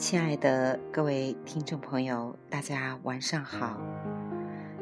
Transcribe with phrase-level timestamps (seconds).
[0.00, 3.76] 亲爱的各位听众朋友，大家晚上好！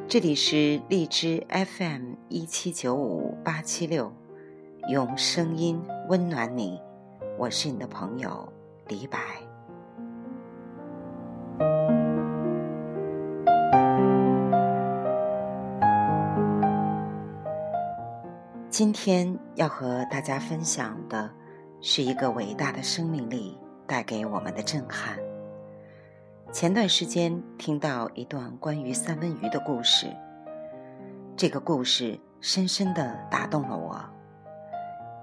[0.07, 4.12] 这里是荔枝 FM 一七九五八七六，
[4.89, 6.81] 用声音温暖你，
[7.36, 8.49] 我是你的朋友
[8.86, 9.18] 李白。
[18.71, 21.29] 今天要和大家分享的
[21.80, 23.58] 是一个伟大的生命力。
[23.89, 25.19] 带给我们的震撼。
[26.53, 30.07] 前段时间听到一段关于三文鱼的故事，
[31.37, 33.98] 这个故事深深的打动了我，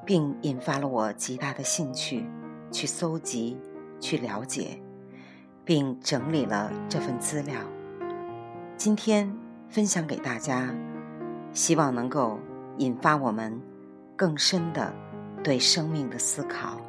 [0.05, 2.25] 并引发了我极大的兴趣，
[2.71, 3.57] 去搜集、
[3.99, 4.81] 去了解，
[5.63, 7.55] 并整理了这份资料。
[8.77, 9.31] 今天
[9.69, 10.75] 分享给大家，
[11.53, 12.39] 希望能够
[12.77, 13.59] 引发我们
[14.15, 14.93] 更深的
[15.43, 16.79] 对生命的思考。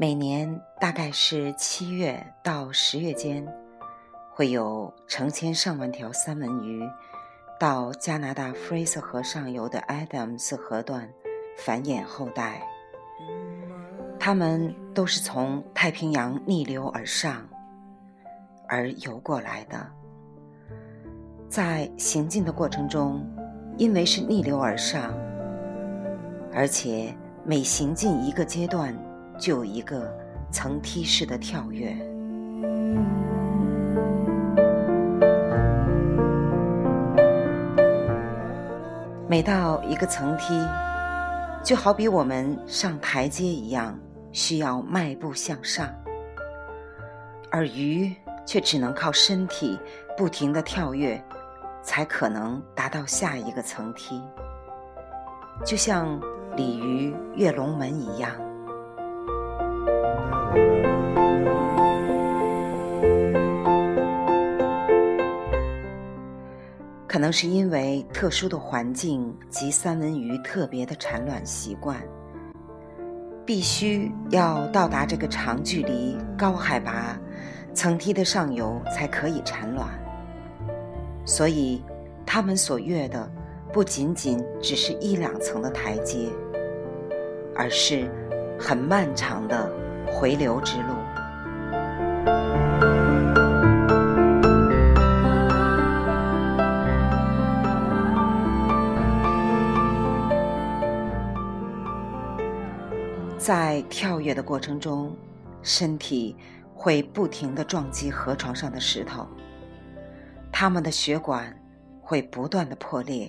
[0.00, 3.44] 每年大概是七月到十月间，
[4.30, 6.88] 会有成千上万条三文鱼
[7.58, 11.12] 到加拿大弗雷瑟河上游的 Adams 河段
[11.56, 12.62] 繁衍后代。
[14.20, 17.44] 它们都是从太平洋逆流而上
[18.68, 19.84] 而游过来的，
[21.48, 23.20] 在行进的过程中，
[23.76, 25.12] 因为是逆流而上，
[26.54, 27.12] 而且
[27.44, 28.96] 每行进一个阶段。
[29.38, 30.12] 就有一个
[30.50, 31.96] 层梯式的跳跃。
[39.28, 40.58] 每到一个层梯，
[41.62, 43.96] 就好比我们上台阶一样，
[44.32, 45.86] 需要迈步向上，
[47.50, 48.12] 而鱼
[48.46, 49.78] 却只能靠身体
[50.16, 51.22] 不停的跳跃，
[51.82, 54.20] 才可能达到下一个层梯。
[55.62, 56.18] 就像
[56.56, 58.30] 鲤鱼跃龙门一样。
[67.18, 72.00] 可能是因为特殊的环境及三文鱼特别的产卵习惯，
[73.44, 77.18] 必须要到达这个长距离、高海拔
[77.74, 79.88] 层梯的上游才可以产卵，
[81.24, 81.82] 所以
[82.24, 83.28] 它们所越的
[83.72, 86.28] 不仅仅只是一两层的台阶，
[87.52, 88.08] 而是
[88.56, 89.68] 很漫长的
[90.06, 90.94] 回流之路。
[103.48, 105.10] 在跳跃的过程中，
[105.62, 106.36] 身体
[106.74, 109.26] 会不停地撞击河床上的石头，
[110.52, 111.58] 它们的血管
[112.02, 113.26] 会不断的破裂，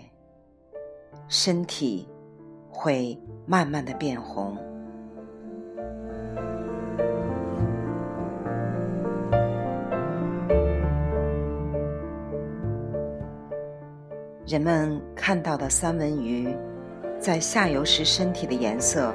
[1.29, 2.05] 身体
[2.69, 4.57] 会慢慢的变红。
[14.45, 16.53] 人们看到的三文鱼，
[17.21, 19.13] 在下游时身体的颜色。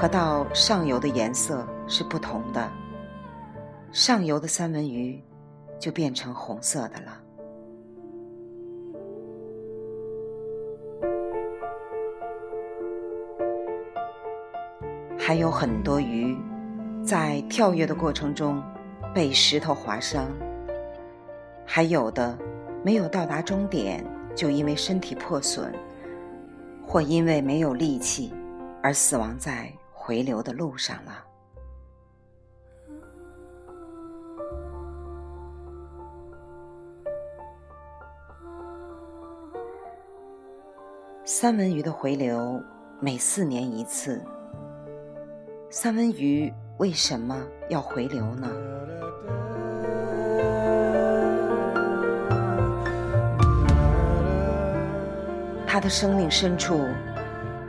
[0.00, 2.70] 和到上游的颜色是不同的，
[3.90, 5.20] 上游的三文鱼
[5.76, 7.20] 就变成红色的了。
[15.18, 16.38] 还有很多鱼
[17.04, 18.62] 在跳跃的过程中
[19.12, 20.28] 被石头划伤，
[21.66, 22.38] 还有的
[22.84, 25.74] 没有到达终点就因为身体破损，
[26.86, 28.32] 或因为没有力气
[28.80, 29.68] 而死亡在。
[30.08, 31.22] 回流的路上了。
[41.26, 42.58] 三文鱼的回流
[43.00, 44.24] 每四年一次。
[45.68, 47.36] 三文鱼为什么
[47.68, 48.48] 要回流呢？
[55.66, 56.82] 它的生命深处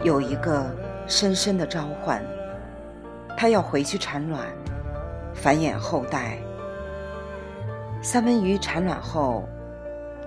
[0.05, 0.88] 有一个。
[1.09, 2.23] 深深的召唤，
[3.35, 4.45] 它要回去产卵，
[5.33, 6.37] 繁衍后代。
[7.99, 9.49] 三文鱼产卵后，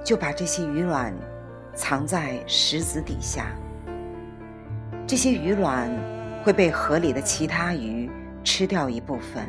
[0.04, 1.14] 就把这些鱼卵
[1.72, 3.46] 藏在石子底下。
[5.06, 5.88] 这些鱼卵
[6.42, 8.10] 会被河里的其他鱼
[8.42, 9.46] 吃掉一部分。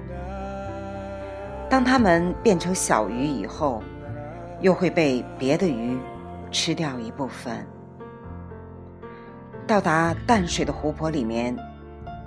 [1.67, 3.81] 当它们变成小鱼以后，
[4.61, 5.97] 又会被别的鱼
[6.51, 7.65] 吃掉一部分。
[9.65, 11.55] 到达淡水的湖泊里面，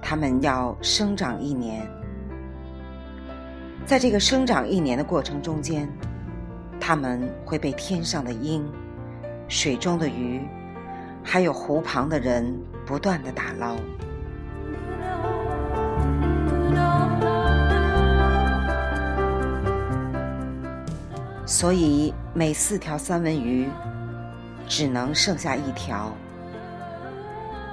[0.01, 1.87] 它们要生长一年。
[3.85, 5.87] 在这个生长一年的过程中间，
[6.81, 8.67] 它们会被天上的鹰、
[9.49, 10.41] 水中的鱼，
[11.23, 13.77] 还有湖旁的人不断的打捞。
[21.45, 23.69] 所以每四条三文鱼，
[24.67, 26.13] 只能剩下一条。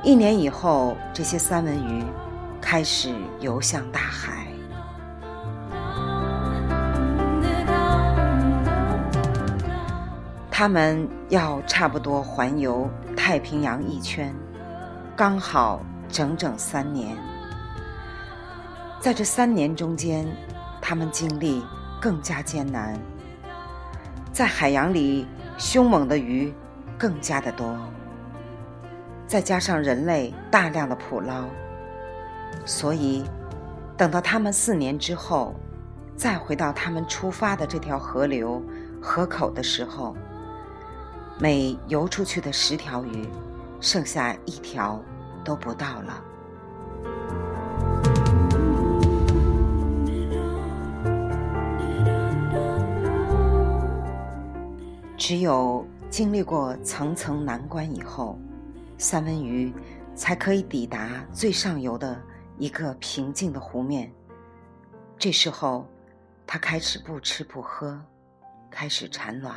[0.03, 2.03] 一年以后，这些三文鱼
[2.59, 4.45] 开始游向大海。
[10.51, 14.35] 他们要差不多环游太平洋一圈，
[15.15, 17.17] 刚好整整三年。
[18.99, 20.27] 在这三年中间，
[20.81, 21.63] 他们经历
[22.01, 22.99] 更加艰难。
[24.33, 25.25] 在海洋里，
[25.57, 26.53] 凶猛的鱼
[26.97, 27.77] 更加的多，
[29.33, 31.45] 再加上人类大量的捕捞，
[32.65, 33.23] 所以
[33.97, 35.55] 等到他们四年之后，
[36.15, 38.61] 再回到他们出发的这条河流
[39.01, 40.15] 河口的时候，
[41.39, 43.27] 每游出去的十条鱼，
[43.81, 45.01] 剩下一条
[45.43, 46.23] 都不到了。
[55.17, 58.37] 只有经历过层层难关以后，
[59.03, 59.73] 三文鱼
[60.15, 62.17] 才可以抵达最上游的
[62.57, 64.09] 一个平静的湖面。
[65.17, 65.85] 这时候，
[66.47, 68.01] 它开始不吃不喝，
[68.71, 69.53] 开始产卵。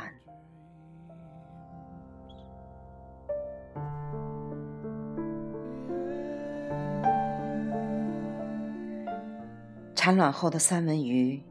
[9.95, 11.41] 产卵后的三文鱼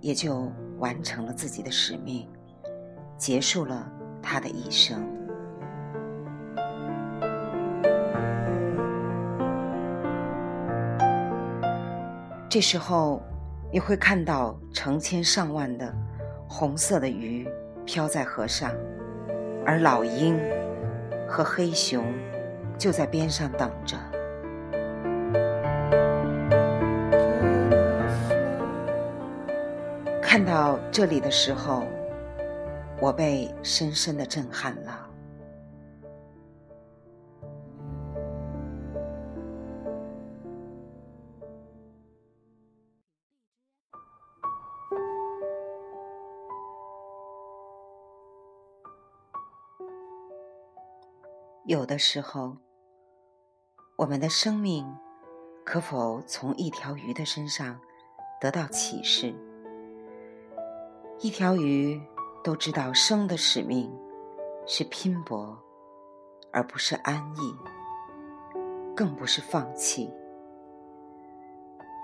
[0.00, 2.28] 也就完成了自己的使命。
[3.18, 3.90] 结束了
[4.22, 5.19] 它的一生。
[12.50, 13.22] 这时候，
[13.72, 15.94] 你会看到成千上万的
[16.48, 17.48] 红色的鱼
[17.86, 18.72] 飘在河上，
[19.64, 20.36] 而老鹰
[21.28, 22.04] 和黑熊
[22.76, 23.96] 就在边上等着。
[30.20, 31.84] 看到这里的时候。
[33.02, 34.89] 我被深深的震撼了。
[51.70, 52.56] 有的时候，
[53.96, 54.84] 我们的生命
[55.64, 57.78] 可否从一条鱼的身上
[58.40, 59.32] 得到启示？
[61.20, 62.00] 一条鱼。
[62.42, 63.92] 都知道生的使命
[64.66, 65.62] 是拼搏，
[66.50, 67.54] 而不是安逸，
[68.96, 70.10] 更不是放弃。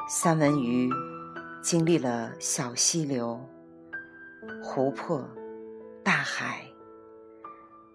[0.06, 0.90] 三文鱼
[1.62, 3.40] 经历了小溪流、
[4.62, 5.26] 湖泊、
[6.04, 6.62] 大海，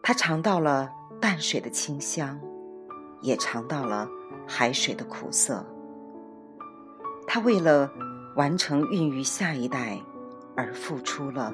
[0.02, 0.92] 它尝到了
[1.22, 2.38] 淡水的清香，
[3.22, 4.10] 也尝到了
[4.46, 5.66] 海水的苦涩。
[7.26, 7.90] 他为了
[8.36, 9.98] 完成孕育下一代
[10.58, 11.54] 而付出了。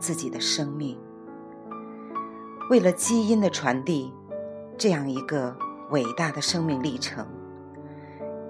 [0.00, 0.96] 自己的生命，
[2.70, 4.14] 为了基因的传递，
[4.76, 5.56] 这样一个
[5.90, 7.26] 伟大的生命历程，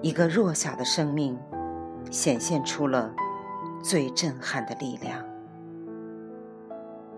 [0.03, 1.35] 一个弱小的生命，
[2.11, 3.11] 显现出了
[3.81, 5.25] 最震撼的力量。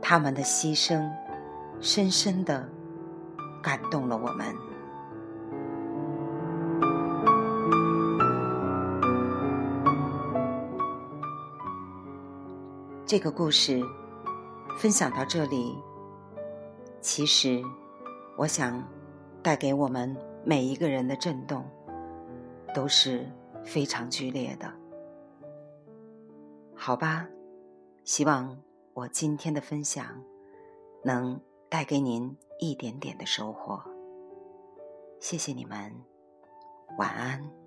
[0.01, 1.11] 他们的牺牲，
[1.81, 2.69] 深深的
[3.61, 4.55] 感动了我们。
[13.05, 13.81] 这个故事。
[14.77, 15.77] 分享到这里，
[17.01, 17.61] 其实
[18.35, 18.83] 我想
[19.43, 21.63] 带给我们每一个人的震动
[22.73, 23.29] 都是
[23.63, 24.73] 非常剧烈的，
[26.73, 27.27] 好吧？
[28.05, 28.57] 希望
[28.93, 30.05] 我今天的分享
[31.03, 31.39] 能
[31.71, 33.81] 带给您一点点的收获。
[35.21, 35.89] 谢谢你们，
[36.97, 37.60] 晚安。